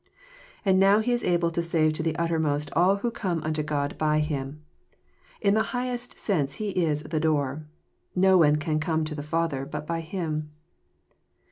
And 0.65 0.79
now 0.79 0.97
He 0.97 1.11
is 1.13 1.23
able 1.23 1.51
to 1.51 1.61
save 1.61 1.93
to 1.93 2.01
the 2.01 2.15
uttermost 2.15 2.71
all 2.73 2.95
who 2.95 3.11
come 3.11 3.43
unto 3.43 3.61
God 3.61 3.99
by 3.99 4.17
Him. 4.17 4.63
In 5.41 5.53
the 5.53 5.61
highest 5.77 6.17
sense 6.17 6.55
He 6.55 6.69
is'' 6.71 7.03
the 7.03 7.19
door." 7.19 7.67
No 8.15 8.39
one'' 8.39 8.55
can 8.65 8.79
come 8.79 9.03
to 9.05 9.13
the 9.13 9.21
Father" 9.21 9.63
but 9.71 9.85
by 9.85 9.99
Him. 10.01 10.49